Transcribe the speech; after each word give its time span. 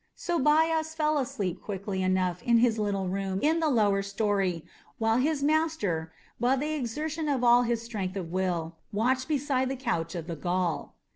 So 0.15 0.39
Bias 0.39 0.95
fell 0.95 1.19
asleep 1.19 1.61
quickly 1.61 2.01
enough 2.01 2.41
in 2.41 2.57
his 2.57 2.79
little 2.79 3.07
room 3.07 3.39
in 3.43 3.59
the 3.59 3.69
lower 3.69 4.01
story, 4.01 4.65
while 4.97 5.17
his 5.17 5.43
master, 5.43 6.11
by 6.39 6.55
the 6.55 6.73
exertion 6.73 7.29
of 7.29 7.43
all 7.43 7.61
his 7.61 7.83
strength 7.83 8.15
of 8.17 8.31
will, 8.31 8.77
watched 8.91 9.27
beside 9.27 9.69
the 9.69 9.75
couch 9.75 10.15
of 10.15 10.25
the 10.25 10.35
Gaul. 10.35 10.95